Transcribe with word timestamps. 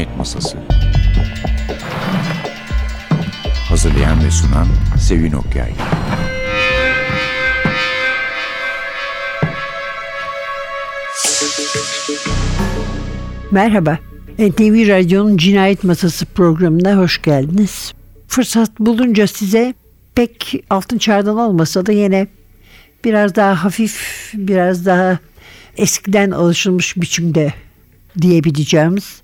Cinayet 0.00 0.18
Masası 0.18 0.58
Hazırlayan 3.68 4.24
ve 4.24 4.30
sunan 4.30 4.66
Sevin 4.98 5.32
Okyay 5.32 5.72
Merhaba. 13.50 13.98
NTV 14.38 14.88
Radyo'nun 14.88 15.36
Cinayet 15.36 15.84
Masası 15.84 16.26
programına 16.26 16.96
hoş 16.96 17.22
geldiniz. 17.22 17.92
Fırsat 18.28 18.78
bulunca 18.78 19.26
size 19.26 19.74
pek 20.14 20.64
altın 20.70 20.98
çağdan 20.98 21.38
olmasa 21.38 21.86
da 21.86 21.92
yine 21.92 22.26
biraz 23.04 23.34
daha 23.34 23.64
hafif, 23.64 24.30
biraz 24.34 24.86
daha 24.86 25.18
eskiden 25.76 26.30
alışılmış 26.30 26.96
biçimde 26.96 27.54
diyebileceğimiz 28.20 29.22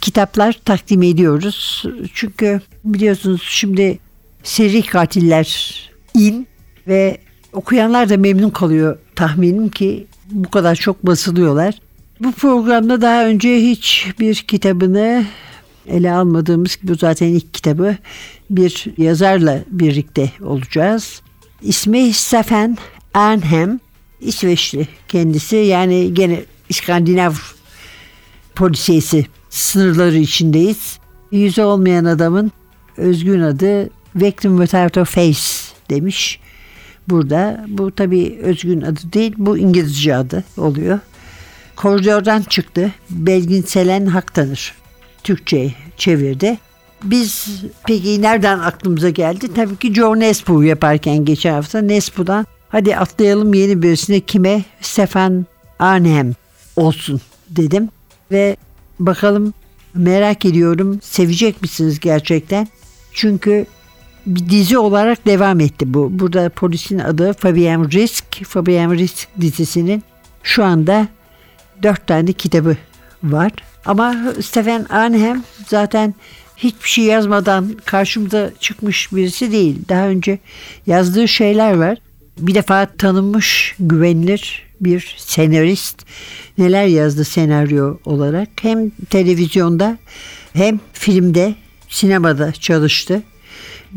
kitaplar 0.00 0.60
takdim 0.64 1.02
ediyoruz. 1.02 1.84
Çünkü 2.14 2.60
biliyorsunuz 2.84 3.42
şimdi 3.44 3.98
seri 4.42 4.82
katiller 4.82 5.80
in 6.14 6.46
ve 6.86 7.18
okuyanlar 7.52 8.08
da 8.08 8.16
memnun 8.16 8.50
kalıyor 8.50 8.98
tahminim 9.16 9.68
ki 9.68 10.06
bu 10.30 10.50
kadar 10.50 10.74
çok 10.74 11.06
basılıyorlar. 11.06 11.74
Bu 12.20 12.32
programda 12.32 13.00
daha 13.00 13.26
önce 13.26 13.56
hiç 13.56 14.08
bir 14.20 14.34
kitabını 14.34 15.24
ele 15.86 16.12
almadığımız 16.12 16.78
bu 16.82 16.94
zaten 16.94 17.26
ilk 17.26 17.54
kitabı 17.54 17.96
bir 18.50 18.84
yazarla 18.98 19.60
birlikte 19.70 20.30
olacağız. 20.42 21.22
İsmi 21.62 22.12
Stefan 22.12 22.78
Arnhem. 23.14 23.80
İsveçli 24.20 24.88
kendisi 25.08 25.56
yani 25.56 26.14
gene 26.14 26.40
İskandinav 26.68 27.32
polisiyesi 28.54 29.26
sınırları 29.50 30.16
içindeyiz. 30.16 30.98
Yüzü 31.32 31.62
olmayan 31.62 32.04
adamın 32.04 32.52
özgün 32.96 33.40
adı 33.40 33.90
Victim 34.16 34.58
Without 34.58 34.98
a 34.98 35.04
Face 35.04 35.40
demiş. 35.90 36.40
Burada 37.08 37.64
bu 37.68 37.90
tabii 37.90 38.38
özgün 38.42 38.80
adı 38.80 39.00
değil 39.12 39.34
bu 39.36 39.58
İngilizce 39.58 40.16
adı 40.16 40.44
oluyor. 40.56 40.98
Koridordan 41.76 42.42
çıktı. 42.42 42.92
Belgin 43.10 43.62
Selen 43.62 44.06
Hak 44.06 44.34
tanır. 44.34 44.74
Türkçe 45.24 45.74
çevirdi. 45.96 46.58
Biz 47.04 47.62
peki 47.86 48.22
nereden 48.22 48.58
aklımıza 48.58 49.10
geldi? 49.10 49.54
Tabii 49.54 49.76
ki 49.76 49.94
Joe 49.94 50.18
Nesbu 50.18 50.64
yaparken 50.64 51.24
geçen 51.24 51.52
hafta 51.52 51.80
Nesbu'dan 51.80 52.46
hadi 52.68 52.96
atlayalım 52.96 53.54
yeni 53.54 53.82
birisine 53.82 54.20
kime? 54.20 54.64
Stefan 54.80 55.46
Arnhem 55.78 56.32
olsun 56.76 57.20
dedim. 57.50 57.88
Ve 58.30 58.56
bakalım 59.00 59.54
merak 59.94 60.44
ediyorum 60.44 60.98
sevecek 61.02 61.62
misiniz 61.62 62.00
gerçekten? 62.00 62.68
Çünkü 63.12 63.66
bir 64.26 64.48
dizi 64.50 64.78
olarak 64.78 65.26
devam 65.26 65.60
etti 65.60 65.94
bu. 65.94 66.18
Burada 66.18 66.48
polisin 66.48 66.98
adı 66.98 67.32
Fabian 67.32 67.90
Risk. 67.90 68.44
Fabian 68.44 68.90
Risk 68.94 69.28
dizisinin 69.40 70.02
şu 70.42 70.64
anda 70.64 71.08
dört 71.82 72.06
tane 72.06 72.32
kitabı 72.32 72.76
var. 73.22 73.52
Ama 73.84 74.16
Stephen 74.42 74.86
Arnhem 74.90 75.44
zaten 75.66 76.14
hiçbir 76.56 76.88
şey 76.88 77.04
yazmadan 77.04 77.76
karşımıza 77.84 78.50
çıkmış 78.60 79.12
birisi 79.12 79.52
değil. 79.52 79.78
Daha 79.88 80.08
önce 80.08 80.38
yazdığı 80.86 81.28
şeyler 81.28 81.74
var. 81.74 81.98
Bir 82.38 82.54
defa 82.54 82.86
tanınmış, 82.86 83.74
güvenilir 83.78 84.69
bir 84.80 85.14
senarist. 85.18 86.06
Neler 86.58 86.86
yazdı 86.86 87.24
senaryo 87.24 87.98
olarak. 88.04 88.48
Hem 88.62 88.90
televizyonda 88.90 89.98
hem 90.52 90.80
filmde, 90.92 91.54
sinemada 91.88 92.52
çalıştı. 92.52 93.22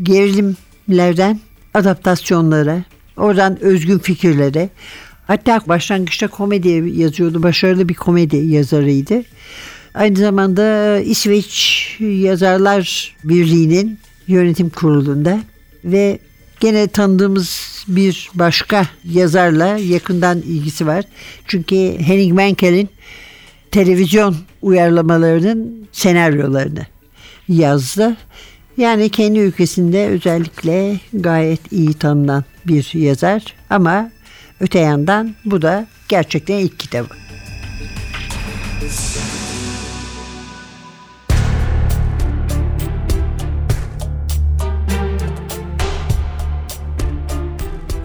Gerilimlerden 0.02 1.40
adaptasyonlara, 1.74 2.84
oradan 3.16 3.60
özgün 3.60 3.98
fikirlere, 3.98 4.70
Hatta 5.26 5.60
başlangıçta 5.68 6.28
komedi 6.28 6.68
yazıyordu. 7.00 7.42
Başarılı 7.42 7.88
bir 7.88 7.94
komedi 7.94 8.36
yazarıydı. 8.36 9.22
Aynı 9.94 10.18
zamanda 10.18 10.98
İsveç 11.00 11.96
Yazarlar 12.00 13.14
Birliği'nin 13.24 13.98
yönetim 14.26 14.70
kurulunda 14.70 15.40
ve 15.84 16.18
gene 16.64 16.88
tanıdığımız 16.88 17.84
bir 17.88 18.30
başka 18.34 18.86
yazarla 19.04 19.66
yakından 19.66 20.38
ilgisi 20.38 20.86
var. 20.86 21.04
Çünkü 21.46 21.98
Henning 21.98 22.32
Menkel'in 22.32 22.88
televizyon 23.70 24.36
uyarlamalarının 24.62 25.88
senaryolarını 25.92 26.86
yazdı. 27.48 28.16
Yani 28.76 29.08
kendi 29.08 29.38
ülkesinde 29.38 30.06
özellikle 30.06 31.00
gayet 31.12 31.72
iyi 31.72 31.94
tanınan 31.94 32.44
bir 32.66 32.94
yazar 32.94 33.54
ama 33.70 34.10
Öte 34.60 34.78
yandan 34.78 35.34
bu 35.44 35.62
da 35.62 35.86
gerçekten 36.08 36.58
ilk 36.58 36.78
kitabı. 36.78 37.14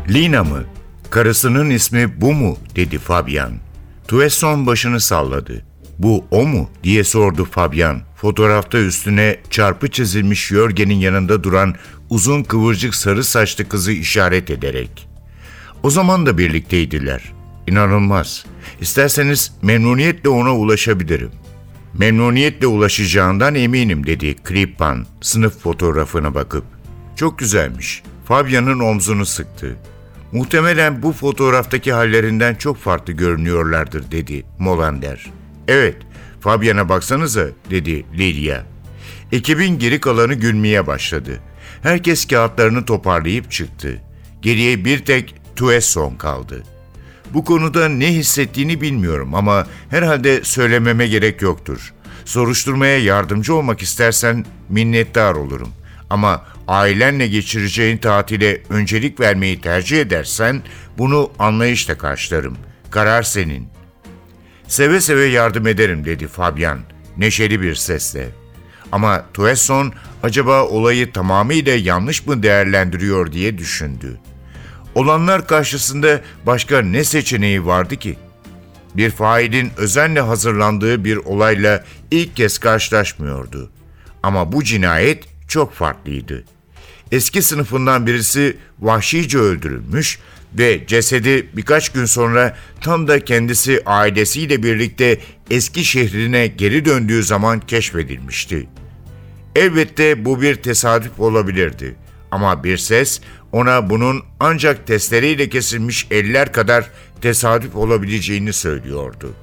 Lina 0.09 0.43
mı? 0.43 0.63
Karısının 1.09 1.69
ismi 1.69 2.21
bu 2.21 2.33
mu? 2.33 2.57
dedi 2.75 2.97
Fabian. 2.97 3.51
Tuesson 4.07 4.67
başını 4.67 4.99
salladı. 4.99 5.65
Bu 5.99 6.25
o 6.31 6.47
mu? 6.47 6.69
diye 6.83 7.03
sordu 7.03 7.45
Fabian. 7.45 8.01
Fotoğrafta 8.15 8.77
üstüne 8.77 9.39
çarpı 9.49 9.91
çizilmiş 9.91 10.47
Jörgen'in 10.47 10.95
yanında 10.99 11.43
duran 11.43 11.75
uzun 12.09 12.43
kıvırcık 12.43 12.95
sarı 12.95 13.23
saçlı 13.23 13.69
kızı 13.69 13.91
işaret 13.91 14.49
ederek. 14.49 15.07
O 15.83 15.89
zaman 15.89 16.25
da 16.25 16.37
birlikteydiler. 16.37 17.33
İnanılmaz. 17.67 18.45
İsterseniz 18.81 19.51
memnuniyetle 19.61 20.29
ona 20.29 20.55
ulaşabilirim. 20.55 21.31
Memnuniyetle 21.93 22.67
ulaşacağından 22.67 23.55
eminim 23.55 24.05
dedi 24.05 24.35
Kripan 24.43 25.05
sınıf 25.21 25.59
fotoğrafına 25.59 26.35
bakıp. 26.35 26.65
Çok 27.15 27.39
güzelmiş. 27.39 28.03
Fabian'ın 28.25 28.79
omzunu 28.79 29.25
sıktı. 29.25 29.75
Muhtemelen 30.31 31.03
bu 31.03 31.13
fotoğraftaki 31.13 31.93
hallerinden 31.93 32.55
çok 32.55 32.77
farklı 32.77 33.13
görünüyorlardır 33.13 34.11
dedi 34.11 34.45
Molander. 34.59 35.25
Evet, 35.67 35.95
Fabian'a 36.41 36.89
baksanıza 36.89 37.47
dedi 37.69 38.05
Lilia. 38.17 38.63
Ekibin 39.31 39.79
geri 39.79 39.99
kalanı 39.99 40.33
gülmeye 40.33 40.87
başladı. 40.87 41.39
Herkes 41.83 42.27
kağıtlarını 42.27 42.85
toparlayıp 42.85 43.51
çıktı. 43.51 44.01
Geriye 44.41 44.85
bir 44.85 45.05
tek 45.05 45.35
Tuesson 45.55 46.15
kaldı. 46.15 46.63
Bu 47.33 47.45
konuda 47.45 47.89
ne 47.89 48.13
hissettiğini 48.13 48.81
bilmiyorum 48.81 49.35
ama 49.35 49.67
herhalde 49.89 50.43
söylememe 50.43 51.07
gerek 51.07 51.41
yoktur. 51.41 51.93
Soruşturmaya 52.25 52.99
yardımcı 52.99 53.55
olmak 53.55 53.81
istersen 53.81 54.45
minnettar 54.69 55.35
olurum. 55.35 55.69
Ama 56.09 56.45
ailenle 56.69 57.27
geçireceğin 57.27 57.97
tatile 57.97 58.61
öncelik 58.69 59.19
vermeyi 59.19 59.61
tercih 59.61 60.01
edersen 60.01 60.61
bunu 60.97 61.31
anlayışla 61.39 61.97
karşılarım. 61.97 62.57
Karar 62.91 63.23
senin. 63.23 63.67
Seve 64.67 65.01
seve 65.01 65.25
yardım 65.25 65.67
ederim 65.67 66.05
dedi 66.05 66.27
Fabian 66.27 66.79
neşeli 67.17 67.61
bir 67.61 67.75
sesle. 67.75 68.29
Ama 68.91 69.25
Tuesson 69.33 69.93
acaba 70.23 70.63
olayı 70.63 71.11
tamamıyla 71.11 71.75
yanlış 71.75 72.25
mı 72.25 72.43
değerlendiriyor 72.43 73.31
diye 73.31 73.57
düşündü. 73.57 74.19
Olanlar 74.95 75.47
karşısında 75.47 76.21
başka 76.45 76.81
ne 76.81 77.03
seçeneği 77.03 77.65
vardı 77.65 77.95
ki? 77.95 78.17
Bir 78.95 79.11
failin 79.11 79.71
özenle 79.77 80.21
hazırlandığı 80.21 81.03
bir 81.03 81.17
olayla 81.17 81.83
ilk 82.11 82.35
kez 82.35 82.57
karşılaşmıyordu. 82.57 83.71
Ama 84.23 84.51
bu 84.51 84.63
cinayet 84.63 85.23
çok 85.47 85.73
farklıydı. 85.73 86.45
Eski 87.11 87.41
sınıfından 87.41 88.07
birisi 88.07 88.57
vahşice 88.79 89.37
öldürülmüş 89.37 90.19
ve 90.57 90.87
cesedi 90.87 91.49
birkaç 91.53 91.89
gün 91.89 92.05
sonra 92.05 92.57
tam 92.81 93.07
da 93.07 93.25
kendisi 93.25 93.81
ailesiyle 93.85 94.63
birlikte 94.63 95.19
eski 95.49 95.85
şehrine 95.85 96.47
geri 96.47 96.85
döndüğü 96.85 97.23
zaman 97.23 97.59
keşfedilmişti. 97.59 98.67
Elbette 99.55 100.25
bu 100.25 100.41
bir 100.41 100.55
tesadüf 100.55 101.19
olabilirdi 101.19 101.95
ama 102.31 102.63
bir 102.63 102.77
ses 102.77 103.21
ona 103.51 103.89
bunun 103.89 104.23
ancak 104.39 104.87
testleriyle 104.87 105.49
kesilmiş 105.49 106.07
eller 106.11 106.53
kadar 106.53 106.91
tesadüf 107.21 107.75
olabileceğini 107.75 108.53
söylüyordu. 108.53 109.33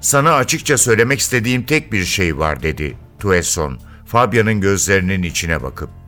Sana 0.00 0.32
açıkça 0.34 0.78
söylemek 0.78 1.20
istediğim 1.20 1.62
tek 1.62 1.92
bir 1.92 2.04
şey 2.04 2.38
var 2.38 2.62
dedi 2.62 2.96
Tuesson, 3.18 3.78
Fabian'ın 4.06 4.60
gözlerinin 4.60 5.22
içine 5.22 5.62
bakıp. 5.62 6.01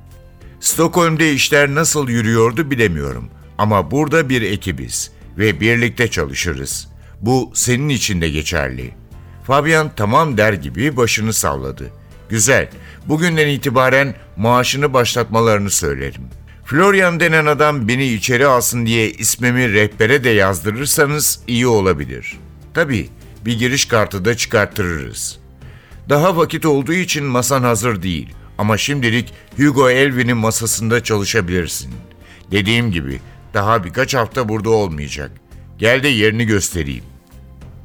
Stockholm'de 0.64 1.32
işler 1.32 1.74
nasıl 1.74 2.08
yürüyordu 2.08 2.70
bilemiyorum 2.70 3.30
ama 3.58 3.90
burada 3.90 4.28
bir 4.28 4.42
ekibiz 4.42 5.10
ve 5.38 5.60
birlikte 5.60 6.08
çalışırız. 6.08 6.88
Bu 7.20 7.52
senin 7.54 7.88
için 7.88 8.20
de 8.20 8.30
geçerli. 8.30 8.94
Fabian 9.46 9.90
tamam 9.96 10.36
der 10.38 10.52
gibi 10.52 10.96
başını 10.96 11.32
salladı. 11.32 11.90
Güzel. 12.28 12.68
Bugünden 13.06 13.48
itibaren 13.48 14.14
maaşını 14.36 14.92
başlatmalarını 14.92 15.70
söylerim. 15.70 16.22
Florian 16.64 17.20
denen 17.20 17.46
adam 17.46 17.88
beni 17.88 18.06
içeri 18.06 18.46
alsın 18.46 18.86
diye 18.86 19.10
ismimi 19.10 19.72
rehbere 19.72 20.24
de 20.24 20.30
yazdırırsanız 20.30 21.40
iyi 21.46 21.66
olabilir. 21.66 22.38
Tabii 22.74 23.08
bir 23.44 23.58
giriş 23.58 23.84
kartı 23.84 24.24
da 24.24 24.36
çıkarttırırız. 24.36 25.38
Daha 26.08 26.36
vakit 26.36 26.66
olduğu 26.66 26.92
için 26.92 27.24
masan 27.24 27.62
hazır 27.62 28.02
değil. 28.02 28.34
Ama 28.58 28.78
şimdilik 28.78 29.32
Hugo 29.56 29.90
Elvin'in 29.90 30.36
masasında 30.36 31.04
çalışabilirsin. 31.04 31.94
Dediğim 32.50 32.90
gibi 32.90 33.20
daha 33.54 33.84
birkaç 33.84 34.14
hafta 34.14 34.48
burada 34.48 34.70
olmayacak. 34.70 35.30
Gel 35.78 36.02
de 36.02 36.08
yerini 36.08 36.46
göstereyim. 36.46 37.04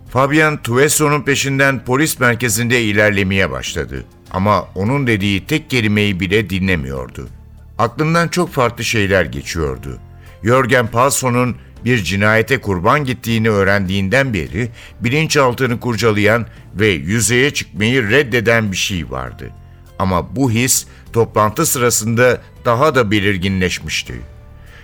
Fabian 0.09 0.61
Tuesso'nun 0.61 1.21
peşinden 1.21 1.85
polis 1.85 2.19
merkezinde 2.19 2.81
ilerlemeye 2.81 3.51
başladı. 3.51 4.05
Ama 4.31 4.67
onun 4.75 5.07
dediği 5.07 5.45
tek 5.45 5.69
kelimeyi 5.69 6.19
bile 6.19 6.49
dinlemiyordu. 6.49 7.29
Aklından 7.77 8.27
çok 8.27 8.51
farklı 8.51 8.83
şeyler 8.83 9.25
geçiyordu. 9.25 9.99
Jürgen 10.43 10.87
Paulson'un 10.87 11.55
bir 11.85 12.03
cinayete 12.03 12.61
kurban 12.61 13.05
gittiğini 13.05 13.49
öğrendiğinden 13.49 14.33
beri 14.33 14.69
bilinçaltını 15.01 15.79
kurcalayan 15.79 16.45
ve 16.75 16.87
yüzeye 16.87 17.51
çıkmayı 17.53 18.09
reddeden 18.09 18.71
bir 18.71 18.77
şey 18.77 19.11
vardı. 19.11 19.51
Ama 19.99 20.35
bu 20.35 20.51
his 20.51 20.85
toplantı 21.13 21.65
sırasında 21.65 22.41
daha 22.65 22.95
da 22.95 23.11
belirginleşmişti. 23.11 24.13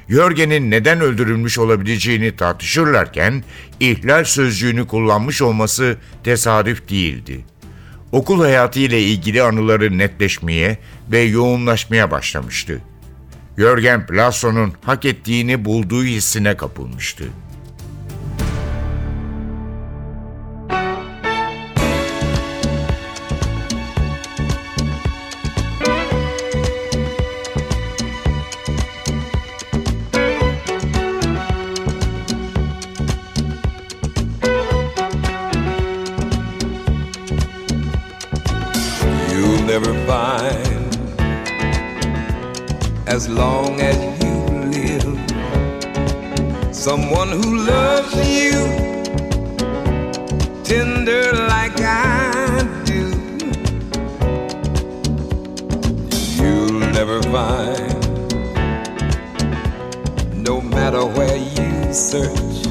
Jörgen'in 0.09 0.71
neden 0.71 1.01
öldürülmüş 1.01 1.59
olabileceğini 1.59 2.35
tartışırlarken 2.35 3.43
ihlal 3.79 4.23
sözcüğünü 4.23 4.87
kullanmış 4.87 5.41
olması 5.41 5.97
tesadüf 6.23 6.89
değildi. 6.89 7.45
Okul 8.11 8.41
hayatı 8.41 8.79
ile 8.79 9.01
ilgili 9.01 9.43
anıları 9.43 9.97
netleşmeye 9.97 10.77
ve 11.11 11.19
yoğunlaşmaya 11.19 12.11
başlamıştı. 12.11 12.81
Jörgen 13.57 14.07
Plasso'nun 14.07 14.73
hak 14.81 15.05
ettiğini 15.05 15.65
bulduğu 15.65 16.03
hissine 16.03 16.57
kapılmıştı. 16.57 17.23
Find, 57.35 58.01
no 60.41 60.61
matter 60.61 61.05
where 61.05 61.35
you 61.35 61.93
search, 61.93 62.63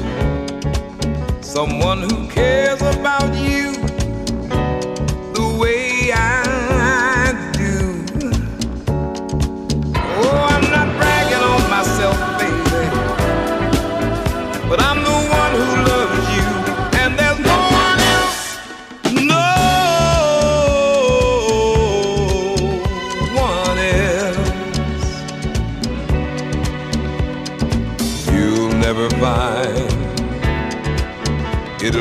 someone 1.43 2.01
who 2.01 2.27
cares 2.29 2.81
about 2.81 3.31
you 3.35 3.74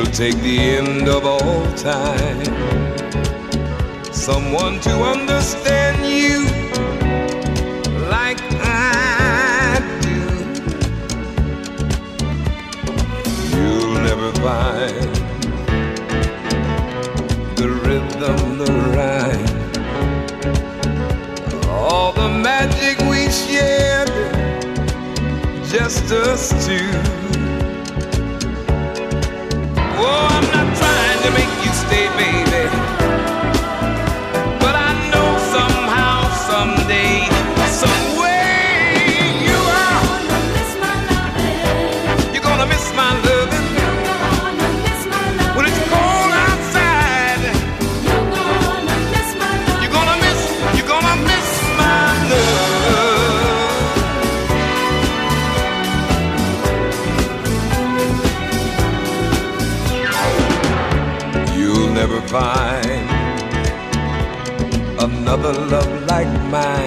It'll 0.05 0.17
take 0.17 0.37
the 0.43 0.59
end 0.59 1.09
of 1.09 1.25
all 1.25 1.65
time 1.77 2.45
someone 4.12 4.79
to 4.81 4.91
understand 4.91 6.05
you 6.06 6.45
like 8.11 8.39
I 8.61 9.81
do. 10.03 10.21
You'll 13.56 13.99
never 14.03 14.31
find 14.45 15.15
the 17.57 17.69
rhythm, 17.87 18.59
the 18.59 18.73
rhyme, 18.95 19.57
all 21.71 22.12
the 22.12 22.29
magic 22.29 22.99
we 23.09 23.31
shared, 23.31 24.11
just 25.67 26.12
us 26.12 26.67
two. 26.67 27.24
baby. 31.94 32.54
Another 65.45 65.67
love 65.67 66.07
like 66.07 66.27
mine. 66.51 66.84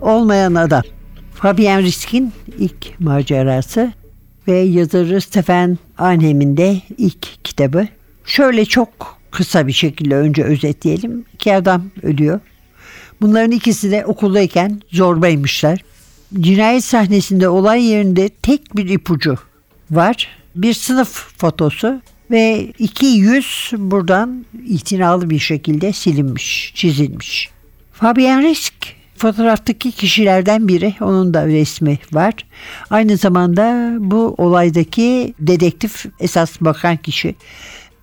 Olmayan 0.00 0.54
adam. 0.54 0.82
Fabian 1.34 1.82
Risk'in 1.82 2.32
ilk 2.58 3.00
macerası 3.00 3.92
ve 4.48 4.58
yazarı 4.58 5.20
Stefan 5.20 5.78
Arnhem'in 5.98 6.56
de 6.56 6.80
ilk 6.98 7.44
kitabı. 7.44 7.88
Şöyle 8.24 8.64
çok 8.64 9.18
kısa 9.30 9.66
bir 9.66 9.72
şekilde 9.72 10.16
önce 10.16 10.44
özetleyelim. 10.44 11.24
İki 11.34 11.54
adam 11.54 11.90
ölüyor. 12.02 12.40
Bunların 13.20 13.50
ikisi 13.50 13.90
de 13.90 14.06
okuldayken 14.06 14.80
zorbaymışlar. 14.92 15.84
cinayet 16.40 16.84
sahnesinde 16.84 17.48
olay 17.48 17.84
yerinde 17.84 18.28
tek 18.28 18.76
bir 18.76 18.88
ipucu 18.88 19.38
var. 19.90 20.28
Bir 20.54 20.74
sınıf 20.74 21.38
fotosu 21.38 22.00
ve 22.30 22.72
iki 22.78 23.06
yüz 23.06 23.70
buradan 23.76 24.46
itinalı 24.68 25.30
bir 25.30 25.38
şekilde 25.38 25.92
silinmiş, 25.92 26.72
çizilmiş. 26.74 27.50
Fabian 27.92 28.42
Risk 28.42 28.74
fotoğraftaki 29.18 29.92
kişilerden 29.92 30.68
biri. 30.68 30.94
Onun 31.00 31.34
da 31.34 31.46
resmi 31.46 31.98
var. 32.12 32.34
Aynı 32.90 33.16
zamanda 33.16 33.92
bu 33.98 34.34
olaydaki 34.38 35.34
dedektif 35.40 36.06
esas 36.20 36.60
bakan 36.60 36.96
kişi. 36.96 37.34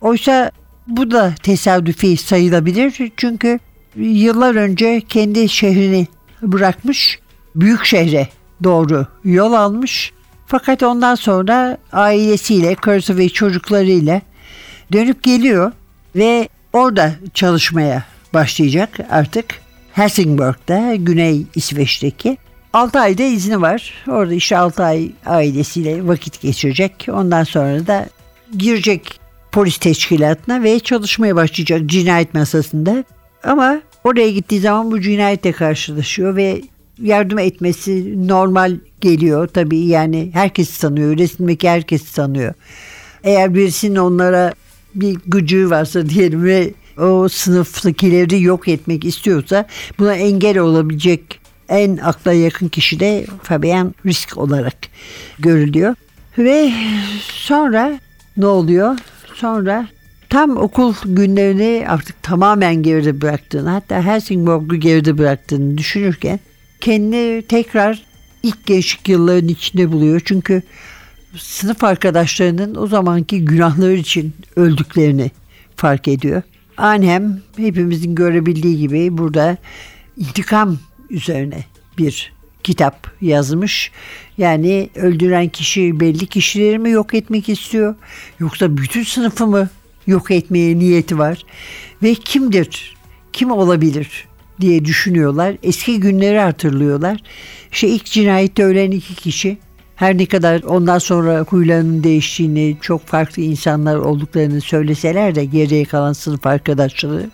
Oysa 0.02 0.52
bu 0.88 1.12
da 1.12 1.34
tesadüfi 1.44 2.18
sayılabilir. 2.18 3.12
Çünkü 3.18 3.60
yıllar 3.96 4.56
önce 4.56 5.02
kendi 5.10 5.50
şehrini 5.50 6.08
bırakmış, 6.42 7.20
büyük 7.56 7.86
şehre 7.86 8.28
doğru 8.64 9.08
yol 9.24 9.54
almış. 9.54 10.14
Fakat 10.48 10.84
ondan 10.84 11.16
sonra 11.16 11.78
ailesiyle, 11.94 12.76
karısı 12.76 13.18
ve 13.18 13.30
çocuklarıyla 13.30 14.22
dönüp 14.94 15.24
geliyor 15.24 15.72
ve 16.16 16.50
orada 16.74 17.12
çalışmaya 17.34 18.04
başlayacak 18.34 19.00
artık. 19.10 19.63
Helsingborg'da, 19.94 20.96
Güney 20.96 21.46
İsveç'teki. 21.56 22.38
6 22.74 23.00
ayda 23.00 23.24
izni 23.24 23.62
var. 23.62 23.94
Orada 24.08 24.34
işte 24.34 24.58
6 24.58 24.84
ay 24.84 25.12
ailesiyle 25.26 26.08
vakit 26.08 26.42
geçirecek. 26.42 27.08
Ondan 27.12 27.44
sonra 27.44 27.88
da 27.88 28.10
girecek 28.58 29.20
polis 29.52 29.78
teşkilatına 29.78 30.64
ve 30.64 30.80
çalışmaya 30.80 31.36
başlayacak 31.36 31.86
cinayet 31.86 32.34
masasında. 32.34 33.04
Ama 33.44 33.82
oraya 34.04 34.32
gittiği 34.32 34.60
zaman 34.60 34.92
bu 34.92 35.02
cinayetle 35.02 35.52
karşılaşıyor 35.52 36.36
ve 36.36 36.62
yardım 37.02 37.40
etmesi 37.40 38.28
normal 38.28 38.78
geliyor. 39.02 39.48
Tabii 39.48 39.80
yani 39.80 40.30
herkes 40.34 40.78
tanıyor. 40.78 41.18
Resimdeki 41.18 41.70
herkes 41.70 42.12
tanıyor. 42.12 42.54
Eğer 43.24 43.54
birisinin 43.54 43.96
onlara 43.96 44.54
bir 44.96 45.18
gücü 45.26 45.70
varsa 45.70 46.10
diyelim 46.10 46.44
ve 46.44 46.74
o 46.98 47.30
sınıftakileri 47.30 48.42
yok 48.42 48.68
etmek 48.68 49.06
istiyorsa 49.06 49.66
buna 50.00 50.16
engel 50.16 50.58
olabilecek 50.58 51.40
en 51.70 51.98
akla 51.98 52.34
yakın 52.34 52.68
kişi 52.68 53.00
de 53.00 53.26
Fabian 53.44 53.96
Risk 54.06 54.38
olarak 54.38 54.76
görülüyor. 55.40 55.96
Ve 56.38 56.74
sonra 57.28 58.00
ne 58.38 58.46
oluyor? 58.46 58.98
Sonra 59.34 59.88
tam 60.30 60.58
okul 60.58 60.94
günlerini 61.06 61.86
artık 61.88 62.24
tamamen 62.24 62.84
geride 62.84 63.22
bıraktığını 63.22 63.70
hatta 63.70 64.06
Helsingborg'u 64.06 64.76
geride 64.76 65.18
bıraktığını 65.18 65.78
düşünürken 65.78 66.40
kendini 66.82 67.44
tekrar 67.48 68.04
ilk 68.44 68.66
gençlik 68.66 69.10
yılların 69.10 69.48
içinde 69.48 69.92
buluyor. 69.92 70.22
Çünkü 70.26 70.62
sınıf 71.38 71.84
arkadaşlarının 71.84 72.76
o 72.76 72.88
zamanki 72.88 73.46
günahları 73.46 73.94
için 73.94 74.34
öldüklerini 74.56 75.32
fark 75.76 76.08
ediyor. 76.08 76.42
Annem 76.78 77.42
hepimizin 77.58 78.16
görebildiği 78.16 78.78
gibi 78.78 79.18
burada 79.18 79.58
intikam 80.18 80.78
üzerine 81.10 81.66
bir 81.98 82.34
kitap 82.64 83.12
yazmış. 83.22 83.92
Yani 84.38 84.90
öldüren 84.96 85.50
kişi 85.50 86.00
belli 86.00 86.28
kişileri 86.28 86.80
mi 86.80 86.90
yok 86.90 87.14
etmek 87.14 87.50
istiyor 87.50 87.96
yoksa 88.40 88.78
bütün 88.78 89.04
sınıfı 89.04 89.48
mı 89.48 89.70
yok 90.08 90.32
etmeye 90.32 90.80
niyeti 90.80 91.18
var 91.18 91.46
ve 92.04 92.16
kimdir? 92.16 92.96
Kim 93.34 93.52
olabilir 93.52 94.28
diye 94.62 94.86
düşünüyorlar. 94.86 95.56
Eski 95.64 96.00
günleri 96.00 96.40
hatırlıyorlar. 96.40 97.20
İşte 97.72 97.88
ilk 97.88 98.06
cinayette 98.06 98.64
ölen 98.64 98.92
iki 98.92 99.16
kişi 99.16 99.58
her 99.96 100.18
ne 100.18 100.26
kadar 100.26 100.64
ondan 100.64 101.00
sonra 101.00 101.40
huylarının 101.40 102.04
değiştiğini, 102.04 102.78
çok 102.82 103.06
farklı 103.06 103.42
insanlar 103.42 103.96
olduklarını 103.96 104.62
söyleseler 104.62 105.36
de 105.36 105.46
geriye 105.46 105.86
kalan 105.86 106.14
sınıf 106.14 106.48
arkadaşları 106.48 107.30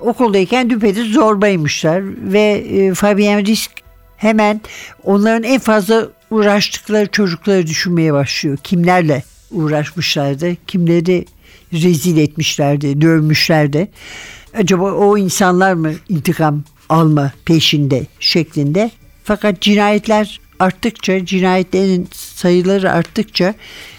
okuldayken 0.00 0.70
düpedüz 0.70 1.12
zorbaymışlar 1.12 2.02
ve 2.32 2.64
e, 2.70 2.94
Fabian 2.94 3.44
Risk 3.44 3.70
hemen 4.16 4.60
onların 5.04 5.42
en 5.42 5.58
fazla 5.58 6.08
uğraştıkları 6.30 7.06
çocukları 7.06 7.66
düşünmeye 7.66 8.12
başlıyor. 8.12 8.56
Kimlerle 8.56 9.22
uğraşmışlardı, 9.50 10.56
kimleri 10.66 11.24
rezil 11.72 12.16
etmişlerdi, 12.16 13.00
dövmüşlerdi. 13.00 13.88
Acaba 14.58 14.92
o 14.92 15.18
insanlar 15.18 15.72
mı 15.72 15.92
intikam 16.08 16.64
alma 16.88 17.32
peşinde 17.44 18.06
şeklinde. 18.20 18.90
Fakat 19.24 19.60
cinayetler 19.60 20.40
arttıkça, 20.58 21.26
cinayetlerin 21.26 22.08
sayıları 22.12 22.92
arttıkça 22.92 23.54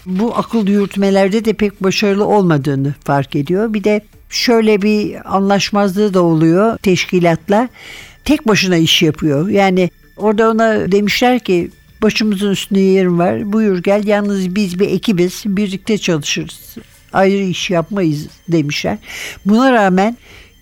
bu 0.05 0.35
akıl 0.35 0.67
yürütmelerde 0.67 1.45
de 1.45 1.53
pek 1.53 1.83
başarılı 1.83 2.25
olmadığını 2.25 2.93
fark 3.03 3.35
ediyor. 3.35 3.73
Bir 3.73 3.83
de 3.83 4.01
şöyle 4.29 4.81
bir 4.81 5.35
anlaşmazlığı 5.35 6.13
da 6.13 6.23
oluyor 6.23 6.77
teşkilatla. 6.77 7.69
Tek 8.25 8.47
başına 8.47 8.77
iş 8.77 9.01
yapıyor. 9.01 9.49
Yani 9.49 9.89
orada 10.17 10.51
ona 10.51 10.91
demişler 10.91 11.39
ki 11.39 11.71
başımızın 12.01 12.51
üstünde 12.51 12.79
yerim 12.79 13.19
var. 13.19 13.53
Buyur 13.53 13.83
gel 13.83 14.07
yalnız 14.07 14.55
biz 14.55 14.79
bir 14.79 14.89
ekibiz. 14.89 15.43
Birlikte 15.45 15.97
çalışırız. 15.97 16.75
Ayrı 17.13 17.43
iş 17.43 17.69
yapmayız 17.69 18.27
demişler. 18.47 18.97
Buna 19.45 19.71
rağmen 19.73 20.17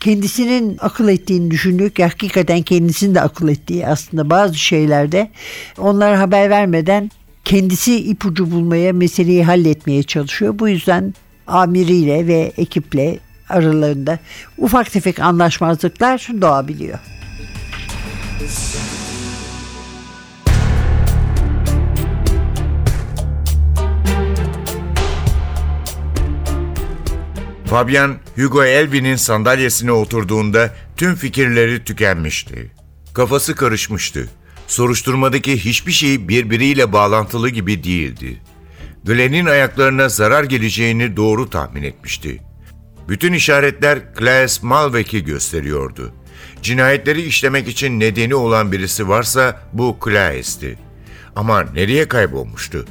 kendisinin 0.05 0.77
akıl 0.81 1.07
ettiğini 1.07 1.51
düşündüğü 1.51 1.89
ki 1.89 2.03
hakikaten 2.03 2.62
kendisinin 2.62 3.15
de 3.15 3.21
akıl 3.21 3.47
ettiği 3.47 3.88
aslında 3.88 4.29
bazı 4.29 4.55
şeylerde 4.55 5.31
onlara 5.77 6.19
haber 6.19 6.50
vermeden 6.50 7.12
kendisi 7.45 7.95
ipucu 7.95 8.51
bulmaya, 8.51 8.93
meseleyi 8.93 9.43
halletmeye 9.43 10.03
çalışıyor. 10.03 10.59
Bu 10.59 10.69
yüzden 10.69 11.13
amiriyle 11.47 12.27
ve 12.27 12.51
ekiple 12.57 13.19
aralarında 13.50 14.19
ufak 14.57 14.91
tefek 14.91 15.19
anlaşmazlıklar 15.19 16.27
doğabiliyor. 16.41 17.00
Fabian, 27.65 28.17
Hugo 28.36 28.63
Elvin'in 28.63 29.15
sandalyesine 29.15 29.91
oturduğunda 29.91 30.74
tüm 30.98 31.15
fikirleri 31.15 31.84
tükenmişti. 31.84 32.72
Kafası 33.13 33.55
karışmıştı. 33.55 34.29
Soruşturmadaki 34.67 35.65
hiçbir 35.65 35.91
şey 35.91 36.27
birbiriyle 36.27 36.93
bağlantılı 36.93 37.50
gibi 37.50 37.84
değildi. 37.84 38.41
Glenn'in 39.03 39.45
ayaklarına 39.45 40.10
zarar 40.10 40.43
geleceğini 40.43 41.17
doğru 41.17 41.50
tahmin 41.50 41.84
etmişti. 41.84 42.41
Bütün 43.10 43.34
işaretler 43.34 44.13
Klaes 44.15 44.63
Malvek'i 44.63 45.24
gösteriyordu. 45.24 46.13
Cinayetleri 46.62 47.22
işlemek 47.22 47.67
için 47.67 48.00
nedeni 48.00 48.36
olan 48.36 48.72
birisi 48.72 49.07
varsa 49.07 49.62
bu 49.74 50.00
Klaes'ti. 50.00 50.77
Ama 51.36 51.62
nereye 51.62 52.07
kaybolmuştu? 52.07 52.86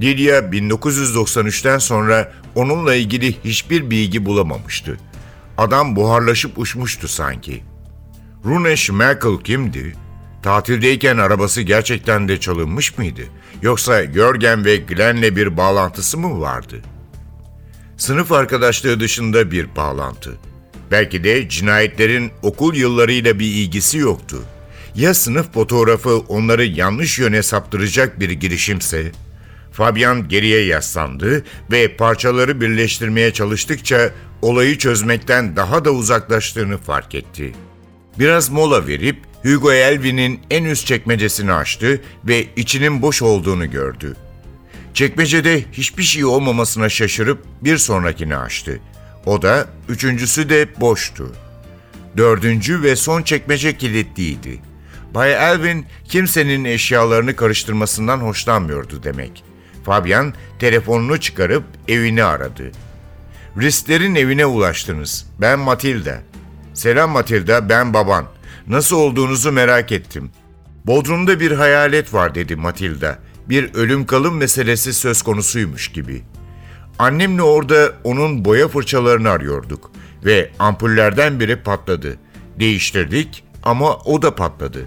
Lydia 0.00 0.38
1993'ten 0.38 1.78
sonra 1.78 2.32
onunla 2.54 2.94
ilgili 2.94 3.44
hiçbir 3.44 3.90
bilgi 3.90 4.26
bulamamıştı. 4.26 4.98
Adam 5.58 5.96
buharlaşıp 5.96 6.58
uçmuştu 6.58 7.08
sanki. 7.08 7.62
Rune 8.44 8.76
Schmeichel 8.76 9.38
kimdi? 9.44 9.94
Tatildeyken 10.42 11.18
arabası 11.18 11.62
gerçekten 11.62 12.28
de 12.28 12.40
çalınmış 12.40 12.98
mıydı? 12.98 13.22
Yoksa 13.62 14.04
Jörgen 14.04 14.64
ve 14.64 14.76
Glenn'le 14.76 15.36
bir 15.36 15.56
bağlantısı 15.56 16.18
mı 16.18 16.40
vardı? 16.40 16.82
Sınıf 17.96 18.32
arkadaşlığı 18.32 19.00
dışında 19.00 19.50
bir 19.50 19.76
bağlantı. 19.76 20.38
Belki 20.90 21.24
de 21.24 21.48
cinayetlerin 21.48 22.30
okul 22.42 22.74
yıllarıyla 22.74 23.38
bir 23.38 23.46
ilgisi 23.46 23.98
yoktu. 23.98 24.42
Ya 24.94 25.14
sınıf 25.14 25.52
fotoğrafı 25.54 26.18
onları 26.18 26.64
yanlış 26.64 27.18
yöne 27.18 27.42
saptıracak 27.42 28.20
bir 28.20 28.30
girişimse? 28.30 29.12
Fabian 29.72 30.28
geriye 30.28 30.64
yaslandı 30.64 31.44
ve 31.70 31.96
parçaları 31.96 32.60
birleştirmeye 32.60 33.32
çalıştıkça 33.32 34.10
olayı 34.42 34.78
çözmekten 34.78 35.56
daha 35.56 35.84
da 35.84 35.90
uzaklaştığını 35.90 36.78
fark 36.78 37.14
etti. 37.14 37.52
Biraz 38.18 38.50
mola 38.50 38.86
verip 38.86 39.16
Hugo 39.42 39.72
Elvin'in 39.72 40.40
en 40.50 40.64
üst 40.64 40.86
çekmecesini 40.86 41.52
açtı 41.52 42.00
ve 42.24 42.46
içinin 42.56 43.02
boş 43.02 43.22
olduğunu 43.22 43.70
gördü. 43.70 44.16
Çekmecede 44.94 45.64
hiçbir 45.72 46.02
şey 46.02 46.24
olmamasına 46.24 46.88
şaşırıp 46.88 47.44
bir 47.60 47.78
sonrakini 47.78 48.36
açtı. 48.36 48.80
O 49.26 49.42
da 49.42 49.66
üçüncüsü 49.88 50.48
de 50.48 50.80
boştu. 50.80 51.32
Dördüncü 52.16 52.82
ve 52.82 52.96
son 52.96 53.22
çekmece 53.22 53.76
kilitliydi. 53.76 54.60
Bay 55.14 55.32
Elvin 55.32 55.86
kimsenin 56.04 56.64
eşyalarını 56.64 57.36
karıştırmasından 57.36 58.18
hoşlanmıyordu 58.18 59.02
demek. 59.02 59.44
Fabian 59.84 60.34
telefonunu 60.58 61.20
çıkarıp 61.20 61.64
evini 61.88 62.24
aradı. 62.24 62.70
Risklerin 63.60 64.14
evine 64.14 64.46
ulaştınız. 64.46 65.26
Ben 65.40 65.58
Matilda. 65.58 66.22
Selam 66.74 67.10
Matilda, 67.10 67.68
ben 67.68 67.94
baban. 67.94 68.26
Nasıl 68.68 68.96
olduğunuzu 68.96 69.52
merak 69.52 69.92
ettim. 69.92 70.30
Bodrum'da 70.86 71.40
bir 71.40 71.52
hayalet 71.52 72.14
var 72.14 72.34
dedi 72.34 72.56
Matilda. 72.56 73.18
Bir 73.48 73.74
ölüm 73.74 74.06
kalım 74.06 74.36
meselesi 74.36 74.92
söz 74.92 75.22
konusuymuş 75.22 75.92
gibi. 75.92 76.22
Annemle 76.98 77.42
orada 77.42 77.92
onun 78.04 78.44
boya 78.44 78.68
fırçalarını 78.68 79.30
arıyorduk 79.30 79.90
ve 80.24 80.50
ampullerden 80.58 81.40
biri 81.40 81.56
patladı. 81.56 82.18
Değiştirdik 82.60 83.44
ama 83.62 83.96
o 83.96 84.22
da 84.22 84.34
patladı. 84.34 84.86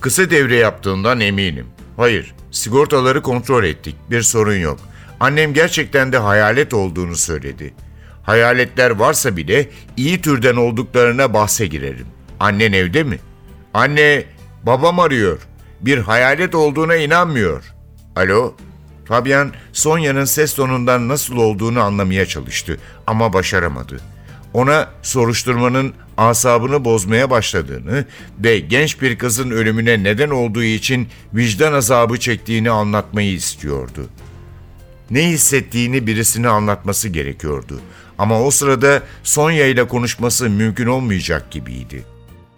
Kısa 0.00 0.30
devre 0.30 0.56
yaptığından 0.56 1.20
eminim. 1.20 1.66
Hayır, 1.96 2.34
sigortaları 2.56 3.22
kontrol 3.22 3.64
ettik. 3.64 3.96
Bir 4.10 4.22
sorun 4.22 4.56
yok. 4.56 4.78
Annem 5.20 5.54
gerçekten 5.54 6.12
de 6.12 6.18
hayalet 6.18 6.74
olduğunu 6.74 7.16
söyledi. 7.16 7.74
Hayaletler 8.22 8.90
varsa 8.90 9.36
bile 9.36 9.70
iyi 9.96 10.20
türden 10.20 10.56
olduklarına 10.56 11.34
bahse 11.34 11.66
girerim. 11.66 12.06
Annen 12.40 12.72
evde 12.72 13.02
mi? 13.02 13.18
Anne, 13.74 14.24
babam 14.62 15.00
arıyor. 15.00 15.38
Bir 15.80 15.98
hayalet 15.98 16.54
olduğuna 16.54 16.96
inanmıyor. 16.96 17.64
Alo? 18.16 18.54
Fabian, 19.04 19.52
Sonya'nın 19.72 20.24
ses 20.24 20.54
tonundan 20.54 21.08
nasıl 21.08 21.36
olduğunu 21.36 21.80
anlamaya 21.80 22.26
çalıştı 22.26 22.78
ama 23.06 23.32
başaramadı. 23.32 24.00
Ona 24.56 24.88
soruşturmanın 25.02 25.94
asabını 26.16 26.84
bozmaya 26.84 27.30
başladığını 27.30 28.04
ve 28.38 28.58
genç 28.58 29.02
bir 29.02 29.18
kızın 29.18 29.50
ölümüne 29.50 30.02
neden 30.02 30.30
olduğu 30.30 30.62
için 30.62 31.08
vicdan 31.34 31.72
azabı 31.72 32.20
çektiğini 32.20 32.70
anlatmayı 32.70 33.32
istiyordu. 33.32 34.06
Ne 35.10 35.28
hissettiğini 35.28 36.06
birisine 36.06 36.48
anlatması 36.48 37.08
gerekiyordu. 37.08 37.80
Ama 38.18 38.42
o 38.42 38.50
sırada 38.50 39.02
Sonya 39.22 39.66
ile 39.66 39.88
konuşması 39.88 40.50
mümkün 40.50 40.86
olmayacak 40.86 41.50
gibiydi. 41.50 42.04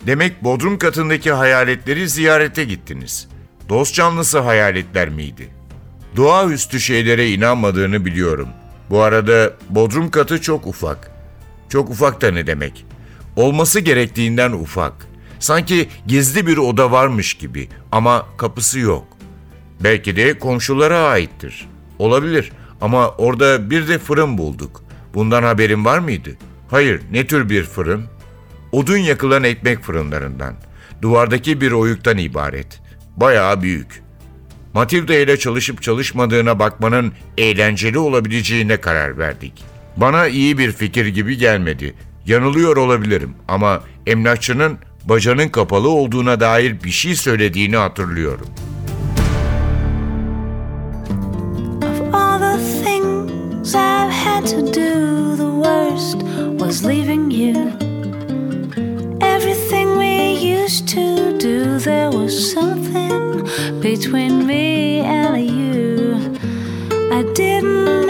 Demek 0.06 0.44
bodrum 0.44 0.78
katındaki 0.78 1.32
hayaletleri 1.32 2.08
ziyarete 2.08 2.64
gittiniz. 2.64 3.28
Dost 3.68 3.94
canlısı 3.94 4.38
hayaletler 4.38 5.08
miydi? 5.08 5.48
Doğaüstü 6.16 6.80
şeylere 6.80 7.30
inanmadığını 7.30 8.04
biliyorum. 8.04 8.48
Bu 8.90 9.00
arada 9.00 9.52
bodrum 9.70 10.10
katı 10.10 10.40
çok 10.40 10.66
ufak. 10.66 11.17
Çok 11.68 11.90
ufak 11.90 12.20
da 12.22 12.30
ne 12.30 12.46
demek? 12.46 12.86
Olması 13.36 13.80
gerektiğinden 13.80 14.52
ufak. 14.52 14.92
Sanki 15.38 15.88
gizli 16.06 16.46
bir 16.46 16.56
oda 16.56 16.92
varmış 16.92 17.34
gibi 17.34 17.68
ama 17.92 18.26
kapısı 18.36 18.78
yok. 18.78 19.06
Belki 19.80 20.16
de 20.16 20.38
komşulara 20.38 20.98
aittir. 20.98 21.68
Olabilir 21.98 22.52
ama 22.80 23.08
orada 23.08 23.70
bir 23.70 23.88
de 23.88 23.98
fırın 23.98 24.38
bulduk. 24.38 24.82
Bundan 25.14 25.42
haberin 25.42 25.84
var 25.84 25.98
mıydı? 25.98 26.30
Hayır, 26.70 27.02
ne 27.12 27.26
tür 27.26 27.48
bir 27.48 27.62
fırın? 27.62 28.04
Odun 28.72 28.96
yakılan 28.96 29.44
ekmek 29.44 29.82
fırınlarından. 29.82 30.54
Duvardaki 31.02 31.60
bir 31.60 31.72
oyuktan 31.72 32.18
ibaret. 32.18 32.80
Bayağı 33.16 33.62
büyük. 33.62 34.02
Matilda 34.74 35.14
ile 35.14 35.36
çalışıp 35.38 35.82
çalışmadığına 35.82 36.58
bakmanın 36.58 37.12
eğlenceli 37.38 37.98
olabileceğine 37.98 38.76
karar 38.76 39.18
verdik. 39.18 39.64
Bana 40.00 40.26
iyi 40.28 40.58
bir 40.58 40.72
fikir 40.72 41.06
gibi 41.06 41.38
gelmedi. 41.38 41.94
Yanılıyor 42.26 42.76
olabilirim 42.76 43.34
ama 43.48 43.82
emlakçının 44.06 44.78
bacanın 45.04 45.48
kapalı 45.48 45.88
olduğuna 45.88 46.40
dair 46.40 46.82
bir 46.84 46.90
şey 46.90 47.14
söylediğini 47.14 47.76
hatırlıyorum. 47.76 48.46
Between 63.82 64.46
me 64.46 65.00
and 65.00 65.38
you. 65.50 66.16
I 67.12 67.22
didn't 67.34 68.07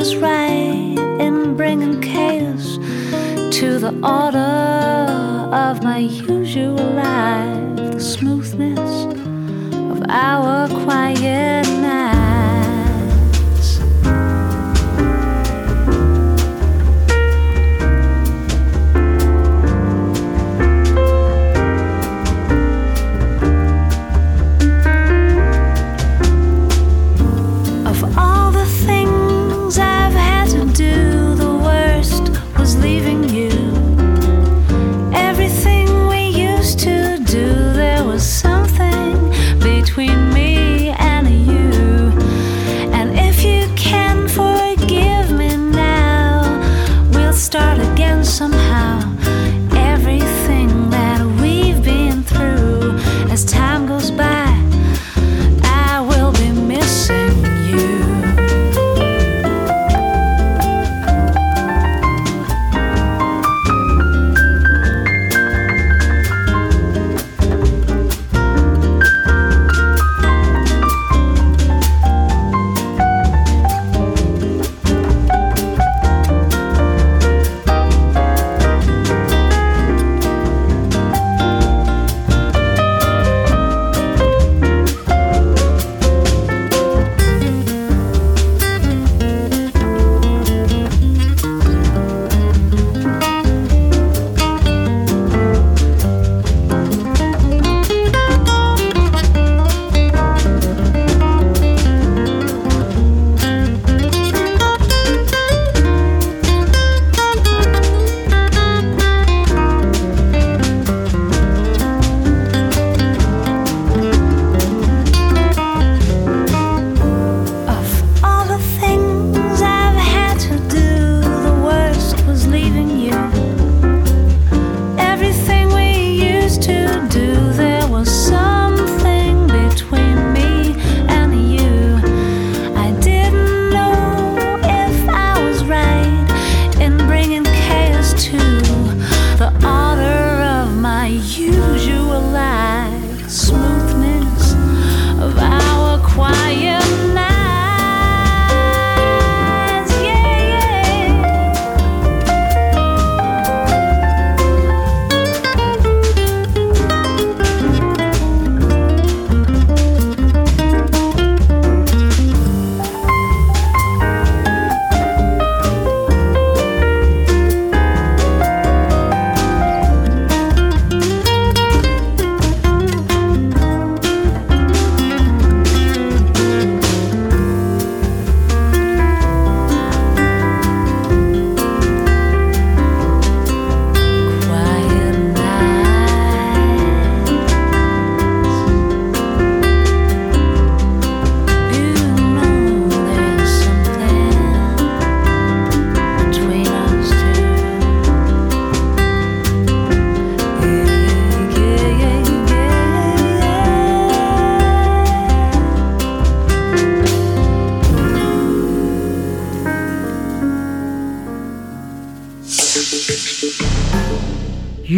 was 0.00 0.16
right 0.16 0.96
in 1.20 1.54
bringing 1.58 2.00
chaos 2.00 2.78
to 3.54 3.78
the 3.78 3.92
order 4.02 4.38
of 5.54 5.82
my 5.82 5.98
usual 5.98 6.74
life, 6.94 7.92
the 7.92 8.00
smoothness 8.00 9.04
of 9.92 10.02
our 10.08 10.68
quiet 10.84 11.79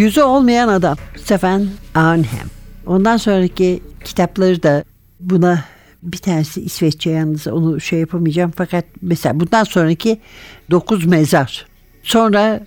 Yüzü 0.03 0.23
olmayan 0.23 0.69
adam 0.69 0.97
Stefan 1.17 1.67
Arnhem. 1.95 2.47
Ondan 2.87 3.17
sonraki 3.17 3.83
kitapları 4.05 4.63
da 4.63 4.85
buna 5.21 5.65
bir 6.03 6.19
tanesi 6.19 6.61
İsveççe 6.61 7.11
yalnız 7.11 7.47
onu 7.47 7.81
şey 7.81 7.99
yapamayacağım 8.01 8.53
fakat 8.57 8.85
mesela 9.03 9.41
bundan 9.41 9.65
sonraki 9.65 10.21
9 10.71 11.07
mezar. 11.07 11.67
Sonra 12.03 12.67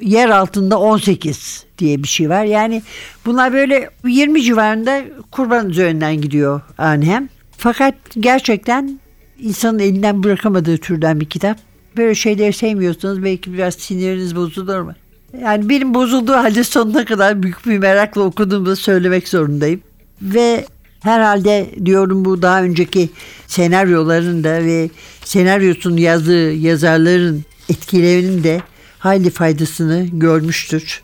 yer 0.00 0.28
altında 0.28 0.80
18 0.80 1.64
diye 1.78 2.02
bir 2.02 2.08
şey 2.08 2.30
var. 2.30 2.44
Yani 2.44 2.82
bunlar 3.26 3.52
böyle 3.52 3.90
20 4.06 4.42
civarında 4.42 5.02
kurban 5.30 5.70
üzerinden 5.70 6.20
gidiyor 6.20 6.60
Arnhem. 6.78 7.28
Fakat 7.56 7.94
gerçekten 8.20 9.00
insanın 9.38 9.78
elinden 9.78 10.22
bırakamadığı 10.22 10.78
türden 10.78 11.20
bir 11.20 11.26
kitap. 11.26 11.58
Böyle 11.96 12.14
şeyleri 12.14 12.52
sevmiyorsanız 12.52 13.24
belki 13.24 13.52
biraz 13.52 13.74
siniriniz 13.74 14.36
bozulur 14.36 14.80
mu? 14.80 14.94
Yani 15.42 15.68
benim 15.68 15.94
bozulduğu 15.94 16.32
halde 16.32 16.64
sonuna 16.64 17.04
kadar 17.04 17.42
büyük 17.42 17.66
bir 17.66 17.78
merakla 17.78 18.22
okuduğumu 18.22 18.76
söylemek 18.76 19.28
zorundayım. 19.28 19.80
Ve 20.22 20.66
herhalde 21.00 21.70
diyorum 21.84 22.24
bu 22.24 22.42
daha 22.42 22.62
önceki 22.62 23.10
senaryoların 23.46 24.44
da 24.44 24.64
ve 24.64 24.90
senaryosunu 25.24 26.00
yazdığı 26.00 26.52
yazarların 26.52 27.44
etkilerinin 27.68 28.44
de 28.44 28.60
hayli 28.98 29.30
faydasını 29.30 30.06
görmüştür. 30.12 31.02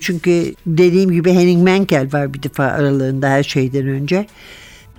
Çünkü 0.00 0.54
dediğim 0.66 1.10
gibi 1.10 1.32
Henning 1.32 1.62
Menkel 1.62 2.12
var 2.12 2.34
bir 2.34 2.42
defa 2.42 2.64
aralarında 2.64 3.28
her 3.28 3.42
şeyden 3.42 3.88
önce. 3.88 4.26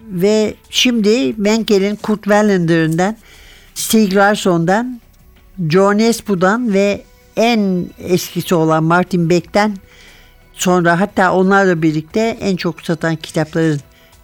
Ve 0.10 0.54
şimdi 0.70 1.34
Menkel'in 1.38 1.96
Kurt 1.96 2.24
Wallender'ından, 2.24 3.18
Stieg 3.76 4.16
Larsson'dan, 4.16 5.02
John 5.70 6.00
Espu'dan 6.00 6.74
ve 6.74 7.02
en 7.42 7.90
eskisi 8.00 8.56
olan 8.56 8.84
Martin 8.84 9.30
Beck'ten 9.30 9.78
sonra 10.54 11.00
hatta 11.00 11.34
onlarla 11.34 11.82
birlikte 11.82 12.38
en 12.42 12.56
çok 12.56 12.82
satan 12.82 13.16
kitapların 13.16 13.80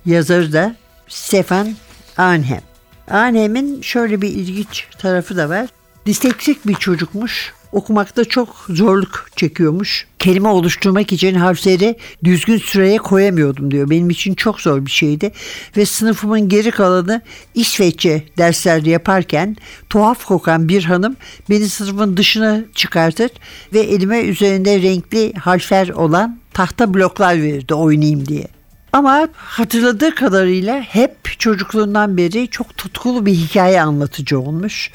yazarı 0.06 0.54
da 0.54 0.76
Stefan 1.08 1.76
Arnhem. 2.18 2.62
Arnhem'in 3.10 3.82
şöyle 3.82 4.22
bir 4.22 4.30
ilginç 4.30 4.88
tarafı 4.98 5.38
da 5.38 5.50
var. 5.50 5.70
Disleksik 6.06 6.68
bir 6.68 6.76
çocukmuş. 6.76 7.54
Okumakta 7.72 8.26
çok 8.26 8.66
zorluk 8.70 9.28
çekiyormuş. 9.36 10.08
Kelime 10.20 10.48
oluşturmak 10.48 11.14
için 11.14 11.36
harfleri 11.36 11.96
düzgün 12.24 12.58
sıraya 12.58 12.98
koyamıyordum 12.98 13.72
diyor. 13.72 13.90
Benim 13.90 14.10
için 14.10 14.34
çok 14.34 14.62
zor 14.62 14.86
bir 14.86 14.92
şeydi. 14.92 15.32
Ve 15.78 15.86
sınıfımın 15.86 16.50
geri 16.50 16.72
kalanı 16.72 17.22
İsveççe 17.56 18.24
dersler 18.38 18.82
yaparken 18.82 19.56
tuhaf 19.90 20.26
kokan 20.26 20.70
bir 20.70 20.84
hanım 20.84 21.16
beni 21.50 21.70
sınıfın 21.70 22.18
dışına 22.18 22.62
çıkartır 22.76 23.32
ve 23.74 23.80
elime 23.80 24.20
üzerinde 24.22 24.82
renkli 24.82 25.34
harfler 25.34 25.90
olan 25.90 26.40
tahta 26.54 26.94
bloklar 26.94 27.42
verirdi 27.42 27.74
oynayayım 27.74 28.28
diye. 28.28 28.48
Ama 28.94 29.28
hatırladığı 29.36 30.16
kadarıyla 30.16 30.80
hep 30.82 31.40
çocukluğundan 31.40 32.18
beri 32.18 32.48
çok 32.48 32.78
tutkulu 32.78 33.26
bir 33.26 33.34
hikaye 33.34 33.82
anlatıcı 33.82 34.40
olmuş. 34.40 34.92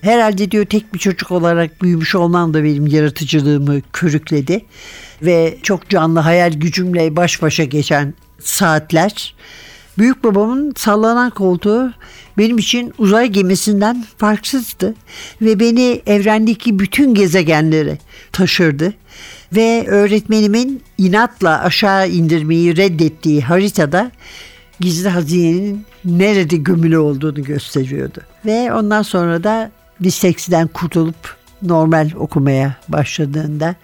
Herhalde 0.00 0.50
diyor 0.50 0.64
tek 0.64 0.94
bir 0.94 0.98
çocuk 0.98 1.30
olarak 1.30 1.82
büyümüş 1.82 2.14
olmam 2.14 2.54
da 2.54 2.64
benim 2.64 2.86
yaratıcılığımı 2.86 3.80
körükledi. 3.92 4.64
Ve 5.22 5.58
çok 5.62 5.88
canlı 5.88 6.20
hayal 6.20 6.52
gücümle 6.52 7.16
baş 7.16 7.42
başa 7.42 7.64
geçen 7.64 8.14
saatler. 8.40 9.34
Büyük 9.98 10.24
babamın 10.24 10.72
sallanan 10.76 11.30
koltuğu 11.30 11.92
benim 12.38 12.58
için 12.58 12.94
uzay 12.98 13.28
gemisinden 13.28 14.04
farksızdı. 14.18 14.94
Ve 15.42 15.60
beni 15.60 16.02
evrendeki 16.06 16.78
bütün 16.78 17.14
gezegenlere 17.14 17.98
taşırdı. 18.32 18.94
Ve 19.52 19.84
öğretmenimin 19.86 20.82
inatla 20.98 21.62
aşağı 21.62 22.08
indirmeyi 22.08 22.76
reddettiği 22.76 23.40
haritada 23.40 24.10
gizli 24.80 25.08
hazinenin 25.08 25.84
nerede 26.04 26.56
gömülü 26.56 26.98
olduğunu 26.98 27.42
gösteriyordu. 27.42 28.20
Ve 28.46 28.72
ondan 28.72 29.02
sonra 29.02 29.44
da 29.44 29.70
disleksiden 30.02 30.68
kurtulup 30.68 31.36
normal 31.62 32.10
okumaya 32.16 32.76
başladığında 32.88 33.74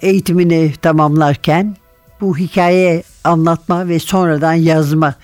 eğitimini 0.00 0.72
tamamlarken 0.82 1.76
bu 2.20 2.38
hikaye 2.38 3.02
anlatma 3.24 3.88
ve 3.88 3.98
sonradan 3.98 4.54
yazma 4.54 5.14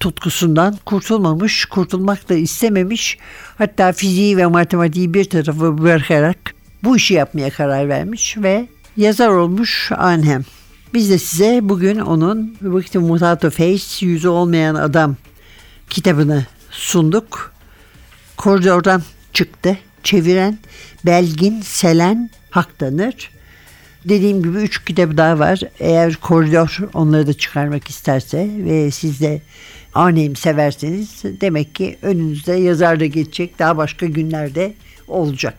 tutkusundan 0.00 0.78
kurtulmamış, 0.86 1.64
kurtulmak 1.64 2.28
da 2.28 2.34
istememiş. 2.34 3.18
Hatta 3.58 3.92
fiziği 3.92 4.36
ve 4.36 4.46
matematiği 4.46 5.14
bir 5.14 5.24
tarafa 5.24 5.78
bırakarak 5.78 6.38
bu 6.84 6.96
işi 6.96 7.14
yapmaya 7.14 7.50
karar 7.50 7.88
vermiş 7.88 8.36
ve 8.38 8.68
yazar 8.96 9.28
olmuş 9.28 9.92
Arnhem. 9.96 10.44
Biz 10.94 11.10
de 11.10 11.18
size 11.18 11.60
bugün 11.62 11.98
onun 11.98 12.56
Victim 12.62 13.12
a 13.12 13.36
Face, 13.36 14.06
Yüzü 14.06 14.28
Olmayan 14.28 14.74
Adam 14.74 15.16
kitabını 15.90 16.46
sunduk. 16.70 17.52
Koridordan 18.36 19.02
çıktı. 19.32 19.78
Çeviren 20.02 20.58
Belgin 21.06 21.60
Selen 21.60 22.30
Haktanır. 22.50 23.30
Dediğim 24.04 24.42
gibi 24.42 24.58
üç 24.58 24.84
kitabı 24.84 25.16
daha 25.16 25.38
var. 25.38 25.60
Eğer 25.80 26.16
koridor 26.16 26.78
onları 26.94 27.26
da 27.26 27.32
çıkarmak 27.32 27.88
isterse 27.88 28.50
ve 28.58 28.90
siz 28.90 29.20
de 29.20 29.42
Arnhem 29.94 30.36
severseniz 30.36 31.22
demek 31.40 31.74
ki 31.74 31.98
önünüzde 32.02 32.52
yazar 32.52 33.00
da 33.00 33.06
geçecek 33.06 33.58
daha 33.58 33.76
başka 33.76 34.06
günlerde 34.06 34.74
olacak. 35.08 35.54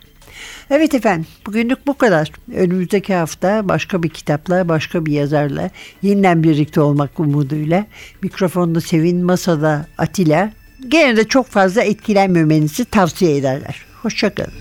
Evet 0.70 0.94
efendim 0.94 1.28
bugünlük 1.46 1.88
bu 1.88 1.98
kadar. 1.98 2.32
Önümüzdeki 2.56 3.14
hafta 3.14 3.70
başka 3.70 4.04
bir 4.04 4.10
kitapla 4.10 4.70
başka 4.70 5.06
bir 5.06 5.12
yazarla 5.12 5.70
yeniden 6.02 6.44
birlikte 6.44 6.82
olmak 6.82 7.20
umuduyla 7.20 7.86
mikrofonda 8.22 8.82
Sevin 8.82 9.26
Masada 9.26 9.88
Atilla 9.98 10.52
gene 10.88 11.18
de 11.18 11.28
çok 11.28 11.48
fazla 11.48 11.82
etkilenmemenizi 11.82 12.86
tavsiye 12.86 13.38
ederler. 13.38 13.86
Hoşçakalın. 14.02 14.54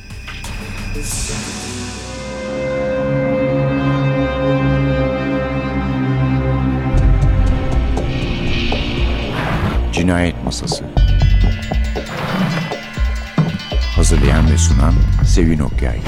Cinayet 9.93 10.45
Masası 10.45 10.85
Hazırlayan 13.97 14.51
ve 14.51 14.59
sunan 14.59 14.95
Sevin 15.27 15.59
Okyay 15.59 15.99